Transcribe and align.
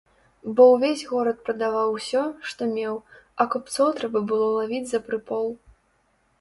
Бо 0.59 0.63
ўвесь 0.69 1.03
горад 1.11 1.37
прадаваў 1.49 1.89
усё, 1.99 2.23
што 2.51 2.61
меў, 2.73 2.95
а 3.39 3.49
купцоў 3.53 3.95
трэба 4.03 4.19
было 4.33 4.47
лавіць 4.59 4.85
за 4.97 5.05
прыпол. 5.11 5.47